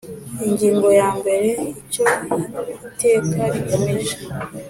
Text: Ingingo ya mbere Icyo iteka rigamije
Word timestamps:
Ingingo 0.47 0.87
ya 0.99 1.09
mbere 1.19 1.49
Icyo 1.79 2.03
iteka 2.87 3.41
rigamije 3.53 4.17